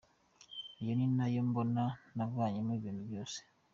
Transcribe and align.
Ayo 0.79 0.91
ni 0.97 1.05
ayo 1.25 1.41
mbona 1.49 1.83
navanyemo 2.15 2.71
ibintu 2.79 3.01
byose”. 3.09 3.39